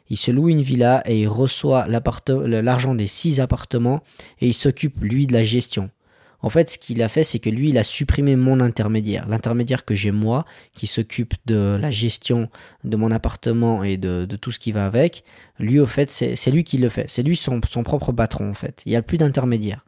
il 0.10 0.18
se 0.18 0.32
loue 0.32 0.50
une 0.50 0.62
villa 0.62 1.02
et 1.06 1.22
il 1.22 1.28
reçoit 1.28 1.88
l'argent 1.88 2.96
des 2.96 3.08
six 3.08 3.40
appartements 3.40 4.04
et 4.40 4.48
il 4.48 4.54
s'occupe 4.54 5.00
lui 5.02 5.28
de 5.28 5.34
la 5.34 5.44
gestion. 5.44 5.90
En 6.42 6.50
fait, 6.50 6.70
ce 6.70 6.78
qu'il 6.78 7.02
a 7.02 7.08
fait, 7.08 7.24
c'est 7.24 7.40
que 7.40 7.50
lui, 7.50 7.70
il 7.70 7.78
a 7.80 7.84
supprimé 7.84 8.36
mon 8.36 8.60
intermédiaire. 8.60 9.28
L'intermédiaire 9.28 9.84
que 9.84 9.96
j'ai 9.96 10.12
moi, 10.12 10.46
qui 10.76 10.86
s'occupe 10.86 11.34
de 11.48 11.76
la 11.82 11.90
gestion 11.90 12.50
de 12.84 12.96
mon 12.98 13.10
appartement 13.10 13.84
et 13.84 13.98
de, 13.98 14.28
tout 14.40 14.52
ce 14.52 14.60
qui 14.60 14.72
va 14.72 14.86
avec. 14.86 15.24
Lui, 15.58 15.80
au 15.80 15.88
fait, 15.88 16.12
c'est 16.12 16.52
lui 16.52 16.64
qui 16.64 16.78
le 16.78 16.90
fait. 16.90 17.06
C'est 17.08 17.24
lui 17.24 17.36
son, 17.36 17.60
propre 17.62 18.12
patron, 18.12 18.52
en 18.52 18.54
fait. 18.54 18.84
Il 18.86 18.90
n'y 18.90 18.96
a 18.96 19.02
plus 19.02 19.18
d'intermédiaire. 19.18 19.84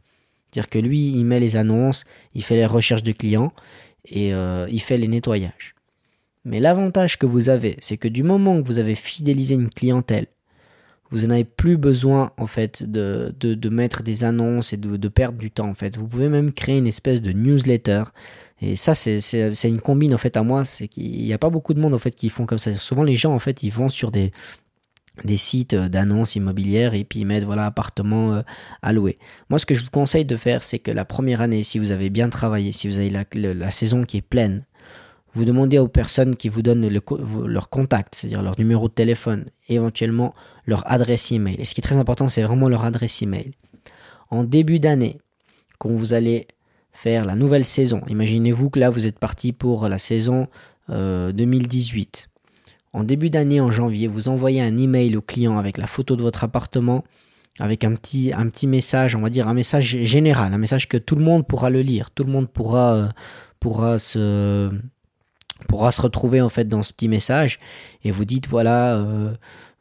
C'est-à-dire 0.50 0.70
que 0.70 0.78
lui, 0.78 1.12
il 1.12 1.24
met 1.24 1.40
les 1.40 1.56
annonces, 1.56 2.04
il 2.34 2.42
fait 2.42 2.56
les 2.56 2.66
recherches 2.66 3.02
de 3.02 3.12
clients 3.12 3.52
et 4.06 4.34
euh, 4.34 4.66
il 4.70 4.80
fait 4.80 4.96
les 4.96 5.08
nettoyages. 5.08 5.74
Mais 6.44 6.60
l'avantage 6.60 7.18
que 7.18 7.26
vous 7.26 7.48
avez, 7.48 7.76
c'est 7.80 7.98
que 7.98 8.08
du 8.08 8.22
moment 8.22 8.60
que 8.60 8.66
vous 8.66 8.78
avez 8.78 8.94
fidélisé 8.94 9.54
une 9.54 9.68
clientèle, 9.68 10.26
vous 11.10 11.26
n'avez 11.26 11.44
plus 11.44 11.76
besoin 11.76 12.30
en 12.36 12.46
fait 12.46 12.84
de, 12.84 13.68
mettre 13.70 14.02
des 14.02 14.24
annonces 14.24 14.72
et 14.72 14.76
de, 14.76 14.96
de, 14.96 15.08
perdre 15.08 15.38
du 15.38 15.50
temps 15.50 15.68
en 15.68 15.74
fait. 15.74 15.96
Vous 15.96 16.06
pouvez 16.06 16.28
même 16.28 16.52
créer 16.52 16.78
une 16.78 16.86
espèce 16.86 17.22
de 17.22 17.32
newsletter. 17.32 18.04
Et 18.60 18.76
ça, 18.76 18.94
c'est 18.94 19.20
une 19.64 19.80
combine 19.80 20.14
en 20.14 20.18
fait 20.18 20.36
à 20.36 20.42
moi. 20.42 20.64
C'est 20.64 20.88
qu'il 20.88 21.10
n'y 21.10 21.32
a 21.32 21.38
pas 21.38 21.50
beaucoup 21.50 21.72
de 21.72 21.80
monde 21.80 21.94
en 21.94 21.98
fait 21.98 22.14
qui 22.14 22.28
font 22.28 22.46
comme 22.46 22.58
ça. 22.58 22.74
Souvent 22.74 23.04
les 23.04 23.16
gens 23.16 23.34
en 23.34 23.38
fait 23.38 23.62
ils 23.62 23.70
vont 23.70 23.88
sur 23.88 24.10
des, 24.10 24.32
des 25.24 25.36
sites 25.36 25.74
d'annonces 25.74 26.36
immobilières 26.36 26.94
et 26.94 27.04
puis 27.04 27.20
ils 27.20 27.24
mettent 27.24 27.44
voilà 27.44 27.66
appartement 27.66 28.34
euh, 28.34 28.42
à 28.82 28.92
louer. 28.92 29.18
Moi 29.50 29.58
ce 29.58 29.66
que 29.66 29.74
je 29.74 29.82
vous 29.82 29.90
conseille 29.90 30.24
de 30.24 30.36
faire 30.36 30.62
c'est 30.62 30.78
que 30.78 30.90
la 30.90 31.04
première 31.04 31.40
année 31.40 31.62
si 31.62 31.78
vous 31.78 31.90
avez 31.90 32.10
bien 32.10 32.28
travaillé, 32.28 32.72
si 32.72 32.88
vous 32.88 32.98
avez 32.98 33.10
la, 33.10 33.70
saison 33.70 34.02
qui 34.04 34.18
est 34.18 34.22
pleine, 34.22 34.64
vous 35.32 35.44
demandez 35.44 35.78
aux 35.78 35.88
personnes 35.88 36.36
qui 36.36 36.48
vous 36.48 36.62
donnent 36.62 36.88
leur 36.88 37.68
contact, 37.68 38.14
c'est-à-dire 38.14 38.42
leur 38.42 38.58
numéro 38.58 38.88
de 38.88 38.94
téléphone, 38.94 39.46
éventuellement 39.68 40.34
leur 40.66 40.90
adresse 40.90 41.30
email. 41.32 41.56
Et 41.58 41.64
ce 41.64 41.74
qui 41.74 41.80
est 41.80 41.82
très 41.82 41.96
important, 41.96 42.28
c'est 42.28 42.42
vraiment 42.42 42.68
leur 42.68 42.84
adresse 42.84 43.22
email. 43.22 43.52
En 44.30 44.42
début 44.42 44.80
d'année, 44.80 45.18
quand 45.78 45.90
vous 45.90 46.14
allez 46.14 46.48
faire 46.92 47.24
la 47.24 47.34
nouvelle 47.34 47.64
saison, 47.64 48.02
imaginez-vous 48.08 48.70
que 48.70 48.80
là 48.80 48.90
vous 48.90 49.06
êtes 49.06 49.18
parti 49.18 49.52
pour 49.52 49.88
la 49.88 49.98
saison 49.98 50.48
2018. 50.88 52.27
En 52.98 53.04
début 53.04 53.30
d'année, 53.30 53.60
en 53.60 53.70
janvier, 53.70 54.08
vous 54.08 54.28
envoyez 54.28 54.60
un 54.60 54.76
email 54.76 55.16
au 55.16 55.20
client 55.20 55.56
avec 55.56 55.78
la 55.78 55.86
photo 55.86 56.16
de 56.16 56.22
votre 56.22 56.42
appartement, 56.42 57.04
avec 57.60 57.84
un 57.84 57.92
petit, 57.92 58.32
message, 58.66 59.14
on 59.14 59.20
va 59.20 59.30
dire 59.30 59.46
un 59.46 59.54
message 59.54 59.98
général, 60.02 60.52
un 60.52 60.58
message 60.58 60.88
que 60.88 60.96
tout 60.96 61.14
le 61.14 61.22
monde 61.22 61.46
pourra 61.46 61.70
le 61.70 61.80
lire, 61.80 62.10
tout 62.10 62.24
le 62.24 62.32
monde 62.32 62.48
pourra, 62.48 62.94
euh, 62.94 63.98
se 63.98 64.70
pourra 65.68 65.92
se 65.92 66.02
retrouver 66.02 66.40
en 66.40 66.48
fait 66.48 66.64
dans 66.64 66.82
ce 66.82 66.92
petit 66.92 67.06
message. 67.06 67.60
Et 68.02 68.10
vous 68.10 68.24
dites 68.24 68.48
voilà 68.48 68.96
euh, 68.96 69.32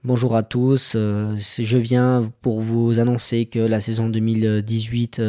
bonjour 0.07 0.35
à 0.35 0.41
tous 0.41 0.93
euh, 0.95 1.35
je 1.37 1.77
viens 1.77 2.31
pour 2.41 2.61
vous 2.61 2.99
annoncer 2.99 3.45
que 3.45 3.59
la 3.59 3.79
saison 3.81 4.07
2018 4.07 5.21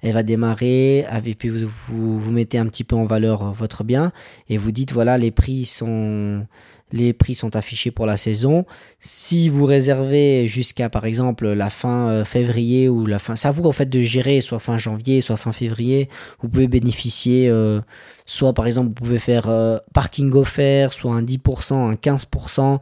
elle 0.00 0.12
va 0.14 0.22
démarrer 0.22 1.04
vous, 1.34 2.30
mettez 2.30 2.58
un 2.58 2.66
petit 2.66 2.84
peu 2.84 2.96
en 2.96 3.04
valeur 3.04 3.52
votre 3.52 3.84
bien 3.84 4.12
et 4.48 4.56
vous 4.56 4.70
dites 4.70 4.92
voilà 4.92 5.18
les 5.18 5.32
prix 5.32 5.64
sont 5.64 6.46
les 6.92 7.12
prix 7.12 7.34
sont 7.34 7.56
affichés 7.56 7.90
pour 7.90 8.06
la 8.06 8.16
saison. 8.16 8.66
Si 9.00 9.48
vous 9.48 9.64
réservez 9.64 10.46
jusqu'à 10.46 10.88
par 10.88 11.06
exemple 11.06 11.48
la 11.48 11.70
fin 11.70 12.08
euh, 12.08 12.24
février 12.24 12.88
ou 12.88 13.06
la 13.06 13.18
fin, 13.18 13.34
c'est 13.34 13.48
à 13.48 13.50
vous 13.50 13.64
en 13.64 13.72
fait 13.72 13.86
de 13.86 14.00
gérer 14.00 14.40
soit 14.40 14.58
fin 14.58 14.76
janvier, 14.76 15.20
soit 15.20 15.36
fin 15.36 15.52
février. 15.52 16.08
Vous 16.40 16.48
pouvez 16.48 16.68
bénéficier, 16.68 17.48
euh, 17.48 17.80
soit 18.26 18.52
par 18.52 18.66
exemple 18.66 18.88
vous 18.88 19.06
pouvez 19.06 19.18
faire 19.18 19.48
euh, 19.48 19.78
parking 19.94 20.32
offert, 20.34 20.92
soit 20.92 21.14
un 21.14 21.22
10%, 21.22 21.74
un 21.74 21.94
15%. 21.94 22.78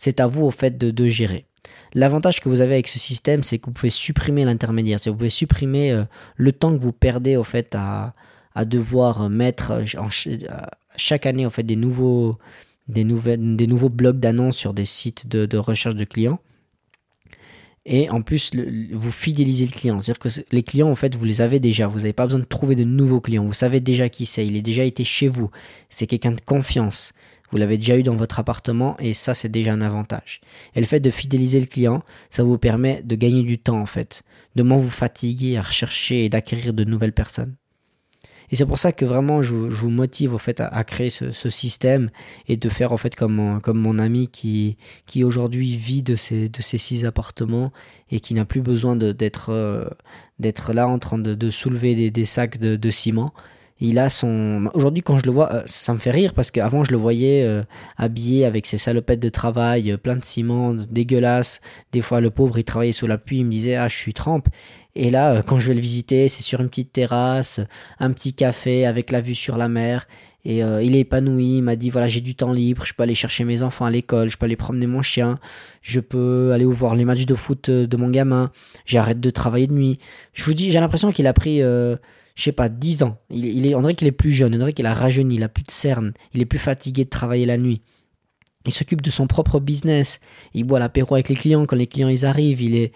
C'est 0.00 0.18
à 0.18 0.26
vous 0.26 0.46
au 0.46 0.50
fait 0.50 0.78
de, 0.78 1.06
gérer. 1.08 1.44
L'avantage 1.92 2.40
que 2.40 2.48
vous 2.48 2.62
avez 2.62 2.72
avec 2.72 2.88
ce 2.88 2.98
système, 2.98 3.42
c'est 3.42 3.58
que 3.58 3.66
vous 3.66 3.72
pouvez 3.72 3.90
supprimer 3.90 4.46
l'intermédiaire. 4.46 4.98
C'est 4.98 5.10
vous 5.10 5.16
pouvez 5.16 5.28
supprimer 5.28 6.04
le 6.36 6.52
temps 6.52 6.74
que 6.74 6.80
vous 6.80 6.92
perdez 6.92 7.36
au 7.36 7.44
fait 7.44 7.76
à, 7.76 8.14
devoir 8.64 9.28
mettre 9.28 9.82
chaque 10.96 11.26
année 11.26 11.48
fait 11.50 11.64
des 11.64 11.76
nouveaux 11.76 12.38
des, 12.88 13.04
nouvelles, 13.04 13.56
des 13.56 13.66
nouveaux 13.66 13.90
blogs 13.90 14.18
d'annonces 14.18 14.56
sur 14.56 14.72
des 14.72 14.86
sites 14.86 15.28
de, 15.28 15.58
recherche 15.58 15.96
de 15.96 16.04
clients. 16.04 16.38
Et 17.92 18.08
en 18.08 18.22
plus, 18.22 18.52
vous 18.92 19.10
fidélisez 19.10 19.66
le 19.66 19.72
client. 19.72 19.98
C'est-à-dire 19.98 20.20
que 20.20 20.28
les 20.52 20.62
clients, 20.62 20.88
en 20.88 20.94
fait, 20.94 21.16
vous 21.16 21.24
les 21.24 21.40
avez 21.40 21.58
déjà. 21.58 21.88
Vous 21.88 21.98
n'avez 21.98 22.12
pas 22.12 22.24
besoin 22.24 22.38
de 22.38 22.44
trouver 22.44 22.76
de 22.76 22.84
nouveaux 22.84 23.20
clients. 23.20 23.44
Vous 23.44 23.52
savez 23.52 23.80
déjà 23.80 24.08
qui 24.08 24.26
c'est. 24.26 24.46
Il 24.46 24.54
est 24.54 24.62
déjà 24.62 24.84
été 24.84 25.02
chez 25.02 25.26
vous. 25.26 25.50
C'est 25.88 26.06
quelqu'un 26.06 26.30
de 26.30 26.40
confiance. 26.40 27.12
Vous 27.50 27.58
l'avez 27.58 27.78
déjà 27.78 27.98
eu 27.98 28.04
dans 28.04 28.14
votre 28.14 28.38
appartement 28.38 28.96
et 29.00 29.12
ça, 29.12 29.34
c'est 29.34 29.48
déjà 29.48 29.72
un 29.72 29.80
avantage. 29.80 30.40
Et 30.76 30.80
le 30.80 30.86
fait 30.86 31.00
de 31.00 31.10
fidéliser 31.10 31.58
le 31.58 31.66
client, 31.66 32.04
ça 32.30 32.44
vous 32.44 32.58
permet 32.58 33.02
de 33.02 33.16
gagner 33.16 33.42
du 33.42 33.58
temps, 33.58 33.80
en 33.80 33.86
fait. 33.86 34.22
De 34.54 34.62
moins 34.62 34.78
vous 34.78 34.88
fatiguer 34.88 35.56
à 35.56 35.62
rechercher 35.62 36.24
et 36.24 36.28
d'acquérir 36.28 36.72
de 36.72 36.84
nouvelles 36.84 37.12
personnes. 37.12 37.56
Et 38.50 38.56
c'est 38.56 38.66
pour 38.66 38.78
ça 38.78 38.92
que 38.92 39.04
vraiment 39.04 39.42
je, 39.42 39.54
vous 39.54 39.90
motive 39.90 40.34
au 40.34 40.38
fait 40.38 40.60
à, 40.60 40.84
créer 40.84 41.10
ce, 41.10 41.50
système 41.50 42.10
et 42.48 42.56
de 42.56 42.68
faire 42.68 42.92
en 42.92 42.96
fait 42.96 43.14
comme 43.14 43.34
mon, 43.34 43.60
comme 43.60 43.78
mon 43.78 43.98
ami 43.98 44.28
qui, 44.28 44.76
qui 45.06 45.24
aujourd'hui 45.24 45.76
vit 45.76 46.02
de 46.02 46.16
ces, 46.16 46.48
de 46.48 46.62
ces 46.62 46.78
six 46.78 47.04
appartements 47.04 47.72
et 48.10 48.20
qui 48.20 48.34
n'a 48.34 48.44
plus 48.44 48.60
besoin 48.60 48.96
d'être 48.96 49.50
euh, 49.50 49.84
d'être 50.38 50.72
là 50.72 50.88
en 50.88 50.98
train 50.98 51.18
de, 51.18 51.50
soulever 51.50 51.94
des, 51.94 52.10
des 52.10 52.24
sacs 52.24 52.58
de, 52.58 52.76
de 52.76 52.90
ciment 52.90 53.32
il 53.80 53.98
a 53.98 54.08
son. 54.08 54.70
Aujourd'hui, 54.74 55.02
quand 55.02 55.18
je 55.18 55.24
le 55.24 55.30
vois, 55.30 55.52
euh, 55.52 55.62
ça 55.66 55.92
me 55.92 55.98
fait 55.98 56.10
rire 56.10 56.34
parce 56.34 56.50
qu'avant, 56.50 56.84
je 56.84 56.90
le 56.90 56.96
voyais 56.96 57.42
euh, 57.44 57.62
habillé 57.96 58.44
avec 58.44 58.66
ses 58.66 58.78
salopettes 58.78 59.20
de 59.20 59.28
travail, 59.28 59.96
plein 60.02 60.16
de 60.16 60.24
ciment, 60.24 60.74
dégueulasse. 60.74 61.60
Des 61.92 62.02
fois, 62.02 62.20
le 62.20 62.30
pauvre, 62.30 62.58
il 62.58 62.64
travaillait 62.64 62.92
sous 62.92 63.06
la 63.06 63.18
pluie, 63.18 63.38
il 63.38 63.46
me 63.46 63.50
disait 63.50 63.76
Ah, 63.76 63.88
je 63.88 63.96
suis 63.96 64.14
trempe. 64.14 64.48
Et 64.96 65.10
là, 65.10 65.32
euh, 65.32 65.42
quand 65.42 65.58
je 65.58 65.68
vais 65.68 65.74
le 65.74 65.80
visiter, 65.80 66.28
c'est 66.28 66.42
sur 66.42 66.60
une 66.60 66.68
petite 66.68 66.92
terrasse, 66.92 67.60
un 68.00 68.12
petit 68.12 68.34
café 68.34 68.86
avec 68.86 69.10
la 69.10 69.20
vue 69.20 69.34
sur 69.34 69.56
la 69.56 69.68
mer. 69.68 70.06
Et 70.44 70.64
euh, 70.64 70.82
il 70.82 70.96
est 70.96 71.00
épanoui, 71.00 71.58
il 71.58 71.62
m'a 71.62 71.76
dit 71.76 71.90
voilà 71.90 72.08
j'ai 72.08 72.22
du 72.22 72.34
temps 72.34 72.52
libre, 72.52 72.84
je 72.86 72.94
peux 72.94 73.02
aller 73.02 73.14
chercher 73.14 73.44
mes 73.44 73.62
enfants 73.62 73.84
à 73.84 73.90
l'école, 73.90 74.30
je 74.30 74.38
peux 74.38 74.46
aller 74.46 74.56
promener 74.56 74.86
mon 74.86 75.02
chien, 75.02 75.38
je 75.82 76.00
peux 76.00 76.52
aller 76.52 76.64
voir 76.64 76.94
les 76.94 77.04
matchs 77.04 77.26
de 77.26 77.34
foot 77.34 77.68
euh, 77.68 77.86
de 77.86 77.96
mon 77.98 78.08
gamin, 78.08 78.50
j'arrête 78.86 79.20
de 79.20 79.30
travailler 79.30 79.66
de 79.66 79.74
nuit. 79.74 79.98
Je 80.32 80.44
vous 80.44 80.54
dis, 80.54 80.70
j'ai 80.72 80.80
l'impression 80.80 81.12
qu'il 81.12 81.26
a 81.26 81.34
pris, 81.34 81.60
je 82.40 82.46
sais 82.46 82.52
pas, 82.52 82.70
10 82.70 83.02
ans. 83.02 83.18
Il, 83.28 83.66
est, 83.66 83.74
on 83.74 83.82
dirait 83.82 83.94
qu'il 83.94 84.08
est 84.08 84.12
plus 84.12 84.32
jeune, 84.32 84.54
on 84.54 84.58
dirait 84.58 84.72
qu'il 84.72 84.86
a 84.86 84.94
rajeuni, 84.94 85.34
il 85.34 85.42
a 85.42 85.50
plus 85.50 85.62
de 85.62 85.70
cernes, 85.70 86.14
il 86.32 86.40
est 86.40 86.46
plus 86.46 86.58
fatigué 86.58 87.04
de 87.04 87.10
travailler 87.10 87.44
la 87.44 87.58
nuit. 87.58 87.82
Il 88.64 88.72
s'occupe 88.72 89.02
de 89.02 89.10
son 89.10 89.26
propre 89.26 89.60
business, 89.60 90.20
il 90.54 90.64
boit 90.64 90.78
l'apéro 90.78 91.14
avec 91.14 91.28
les 91.28 91.34
clients 91.34 91.66
quand 91.66 91.76
les 91.76 91.86
clients 91.86 92.08
ils 92.08 92.24
arrivent, 92.24 92.62
il 92.62 92.76
est, 92.76 92.92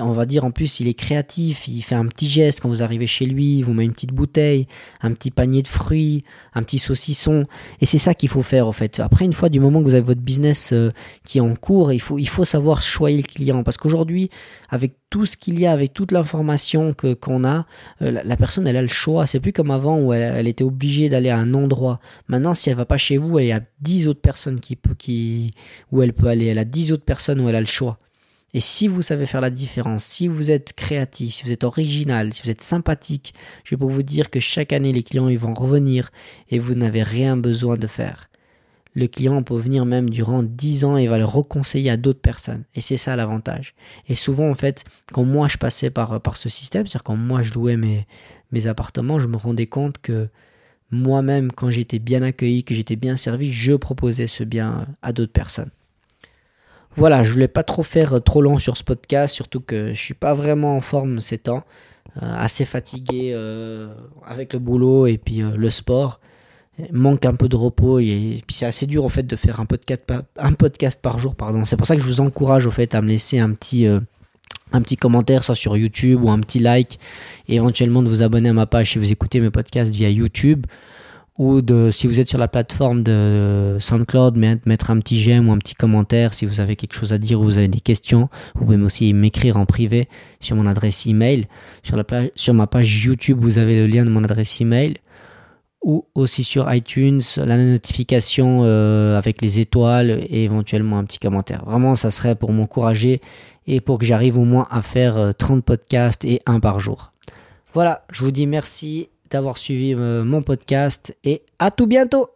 on 0.00 0.12
va 0.12 0.26
dire 0.26 0.44
en 0.44 0.50
plus, 0.50 0.80
il 0.80 0.88
est 0.88 0.94
créatif, 0.94 1.68
il 1.68 1.82
fait 1.82 1.94
un 1.94 2.06
petit 2.06 2.28
geste 2.28 2.60
quand 2.60 2.68
vous 2.68 2.82
arrivez 2.82 3.06
chez 3.06 3.26
lui, 3.26 3.58
il 3.58 3.62
vous 3.62 3.72
met 3.72 3.84
une 3.84 3.92
petite 3.92 4.12
bouteille, 4.12 4.66
un 5.00 5.12
petit 5.12 5.30
panier 5.30 5.62
de 5.62 5.68
fruits, 5.68 6.24
un 6.54 6.62
petit 6.62 6.78
saucisson. 6.78 7.46
Et 7.80 7.86
c'est 7.86 7.98
ça 7.98 8.14
qu'il 8.14 8.28
faut 8.28 8.42
faire 8.42 8.66
en 8.66 8.72
fait. 8.72 9.00
Après, 9.00 9.24
une 9.24 9.32
fois 9.32 9.48
du 9.48 9.60
moment 9.60 9.80
que 9.80 9.84
vous 9.84 9.94
avez 9.94 10.02
votre 10.02 10.20
business 10.20 10.72
euh, 10.72 10.90
qui 11.24 11.38
est 11.38 11.42
en 11.42 11.54
cours, 11.54 11.92
il 11.92 12.00
faut, 12.00 12.18
il 12.18 12.28
faut 12.28 12.44
savoir 12.44 12.82
choyer 12.82 13.18
le 13.18 13.22
client. 13.22 13.62
Parce 13.62 13.76
qu'aujourd'hui, 13.76 14.30
avec 14.68 14.94
tout 15.10 15.24
ce 15.24 15.36
qu'il 15.36 15.58
y 15.58 15.66
a, 15.66 15.72
avec 15.72 15.94
toute 15.94 16.12
l'information 16.12 16.92
que, 16.92 17.14
qu'on 17.14 17.44
a, 17.44 17.66
euh, 18.02 18.20
la, 18.24 18.36
personne, 18.36 18.66
elle 18.66 18.76
a 18.76 18.82
le 18.82 18.88
choix. 18.88 19.26
C'est 19.26 19.40
plus 19.40 19.52
comme 19.52 19.70
avant 19.70 19.98
où 19.98 20.12
elle, 20.12 20.46
était 20.48 20.64
obligée 20.64 21.08
d'aller 21.08 21.30
à 21.30 21.38
un 21.38 21.54
endroit. 21.54 22.00
Maintenant, 22.28 22.54
si 22.54 22.70
elle 22.70 22.76
va 22.76 22.84
pas 22.84 22.98
chez 22.98 23.16
vous, 23.16 23.38
elle 23.38 23.52
a 23.52 23.60
10 23.80 24.08
autres 24.08 24.20
personnes 24.20 24.60
qui, 24.60 24.76
qui, 24.98 25.54
où 25.92 26.02
elle 26.02 26.12
peut 26.12 26.26
aller. 26.26 26.46
Elle 26.46 26.58
a 26.58 26.64
10 26.64 26.92
autres 26.92 27.04
personnes 27.04 27.40
où 27.40 27.48
elle 27.48 27.56
a 27.56 27.60
le 27.60 27.66
choix. 27.66 27.98
Et 28.54 28.60
si 28.60 28.88
vous 28.88 29.02
savez 29.02 29.26
faire 29.26 29.42
la 29.42 29.50
différence, 29.50 30.04
si 30.04 30.26
vous 30.26 30.50
êtes 30.50 30.72
créatif, 30.72 31.34
si 31.34 31.44
vous 31.44 31.52
êtes 31.52 31.64
original, 31.64 32.32
si 32.32 32.42
vous 32.42 32.50
êtes 32.50 32.62
sympathique, 32.62 33.34
je 33.64 33.76
vais 33.76 33.86
vous 33.86 34.02
dire 34.02 34.30
que 34.30 34.40
chaque 34.40 34.72
année, 34.72 34.92
les 34.92 35.02
clients 35.02 35.28
ils 35.28 35.38
vont 35.38 35.52
revenir 35.52 36.10
et 36.50 36.58
vous 36.58 36.74
n'avez 36.74 37.02
rien 37.02 37.36
besoin 37.36 37.76
de 37.76 37.86
faire. 37.86 38.30
Le 38.94 39.06
client 39.06 39.42
peut 39.42 39.58
venir 39.58 39.84
même 39.84 40.08
durant 40.08 40.42
10 40.42 40.84
ans 40.86 40.96
et 40.96 41.06
va 41.08 41.18
le 41.18 41.26
reconseiller 41.26 41.90
à 41.90 41.98
d'autres 41.98 42.22
personnes. 42.22 42.64
Et 42.74 42.80
c'est 42.80 42.96
ça 42.96 43.14
l'avantage. 43.16 43.74
Et 44.08 44.14
souvent, 44.14 44.48
en 44.50 44.54
fait, 44.54 44.84
quand 45.12 45.24
moi 45.24 45.46
je 45.46 45.58
passais 45.58 45.90
par, 45.90 46.36
ce 46.36 46.48
système, 46.48 46.86
c'est-à-dire 46.86 47.04
quand 47.04 47.16
moi 47.16 47.42
je 47.42 47.52
louais 47.52 47.76
mes 47.76 48.66
appartements, 48.66 49.18
je 49.18 49.28
me 49.28 49.36
rendais 49.36 49.66
compte 49.66 49.98
que 49.98 50.28
moi-même, 50.90 51.52
quand 51.52 51.70
j'étais 51.70 51.98
bien 51.98 52.22
accueilli, 52.22 52.64
que 52.64 52.74
j'étais 52.74 52.96
bien 52.96 53.16
servi, 53.16 53.52
je 53.52 53.74
proposais 53.74 54.26
ce 54.26 54.42
bien 54.42 54.86
à 55.02 55.12
d'autres 55.12 55.32
personnes. 55.32 55.70
Voilà, 56.98 57.22
je 57.22 57.32
voulais 57.32 57.46
pas 57.46 57.62
trop 57.62 57.84
faire 57.84 58.14
euh, 58.14 58.18
trop 58.18 58.42
long 58.42 58.58
sur 58.58 58.76
ce 58.76 58.82
podcast, 58.82 59.32
surtout 59.32 59.60
que 59.60 59.94
je 59.94 60.00
suis 60.00 60.14
pas 60.14 60.34
vraiment 60.34 60.76
en 60.76 60.80
forme 60.80 61.20
ces 61.20 61.38
temps, 61.38 61.62
euh, 62.20 62.34
assez 62.36 62.64
fatigué 62.64 63.30
euh, 63.34 63.94
avec 64.26 64.52
le 64.52 64.58
boulot 64.58 65.06
et 65.06 65.16
puis 65.16 65.40
le 65.40 65.70
sport. 65.70 66.18
manque 66.92 67.24
un 67.24 67.34
peu 67.34 67.48
de 67.48 67.54
repos 67.54 68.00
et, 68.00 68.42
puis 68.44 68.56
c'est 68.56 68.66
assez 68.66 68.86
dur 68.86 69.04
au 69.04 69.08
fait 69.08 69.22
de 69.22 69.36
faire 69.36 69.60
un 69.60 69.64
podcast, 69.64 70.04
un 70.36 70.52
podcast 70.54 71.00
par 71.00 71.20
jour. 71.20 71.36
C'est 71.64 71.76
pour 71.76 71.86
ça 71.86 71.94
que 71.94 72.02
je 72.02 72.06
vous 72.06 72.20
encourage 72.20 72.66
au 72.66 72.72
fait 72.72 72.92
à 72.96 73.00
me 73.00 73.06
laisser 73.06 73.38
un 73.38 73.52
petit 73.52 73.86
un 73.86 74.82
petit 74.82 74.96
commentaire 74.96 75.44
soit 75.44 75.54
sur 75.54 75.76
YouTube 75.76 76.24
ou 76.24 76.30
un 76.30 76.40
petit 76.40 76.58
like 76.58 76.98
et 77.46 77.54
éventuellement 77.54 78.02
de 78.02 78.08
vous 78.08 78.24
abonner 78.24 78.48
à 78.48 78.52
ma 78.52 78.66
page 78.66 78.90
si 78.90 78.98
vous 78.98 79.12
écoutez 79.12 79.40
mes 79.40 79.50
podcasts 79.50 79.92
via 79.92 80.10
YouTube 80.10 80.66
ou 81.38 81.62
de, 81.62 81.90
si 81.90 82.08
vous 82.08 82.18
êtes 82.18 82.28
sur 82.28 82.38
la 82.38 82.48
plateforme 82.48 83.04
de 83.04 83.76
SoundCloud, 83.78 84.36
mettre 84.36 84.90
un 84.90 84.98
petit 84.98 85.18
j'aime 85.18 85.48
ou 85.48 85.52
un 85.52 85.58
petit 85.58 85.76
commentaire 85.76 86.34
si 86.34 86.46
vous 86.46 86.60
avez 86.60 86.74
quelque 86.74 86.94
chose 86.94 87.12
à 87.12 87.18
dire 87.18 87.40
ou 87.40 87.44
vous 87.44 87.58
avez 87.58 87.68
des 87.68 87.80
questions. 87.80 88.28
Vous 88.56 88.64
pouvez 88.64 88.76
aussi 88.76 89.14
m'écrire 89.14 89.56
en 89.56 89.64
privé 89.64 90.08
sur 90.40 90.56
mon 90.56 90.66
adresse 90.66 91.06
email. 91.06 91.46
Sur, 91.84 91.96
la 91.96 92.04
sur 92.34 92.54
ma 92.54 92.66
page 92.66 93.04
YouTube, 93.04 93.38
vous 93.40 93.58
avez 93.58 93.76
le 93.76 93.86
lien 93.86 94.04
de 94.04 94.10
mon 94.10 94.24
adresse 94.24 94.60
email 94.60 94.96
ou 95.80 96.06
aussi 96.16 96.42
sur 96.42 96.72
iTunes, 96.74 97.20
la 97.36 97.56
notification 97.56 98.62
euh, 98.64 99.16
avec 99.16 99.40
les 99.40 99.60
étoiles 99.60 100.24
et 100.28 100.42
éventuellement 100.42 100.98
un 100.98 101.04
petit 101.04 101.20
commentaire. 101.20 101.64
Vraiment, 101.64 101.94
ça 101.94 102.10
serait 102.10 102.34
pour 102.34 102.52
m'encourager 102.52 103.20
et 103.68 103.80
pour 103.80 103.98
que 103.98 104.04
j'arrive 104.04 104.38
au 104.38 104.44
moins 104.44 104.66
à 104.70 104.82
faire 104.82 105.32
30 105.38 105.58
euh, 105.58 105.62
podcasts 105.62 106.24
et 106.24 106.40
un 106.46 106.58
par 106.58 106.80
jour. 106.80 107.12
Voilà, 107.74 108.04
je 108.10 108.24
vous 108.24 108.32
dis 108.32 108.46
merci 108.46 109.08
d'avoir 109.30 109.58
suivi 109.58 109.94
euh, 109.94 110.24
mon 110.24 110.42
podcast 110.42 111.16
et 111.24 111.42
à 111.58 111.70
tout 111.70 111.86
bientôt 111.86 112.30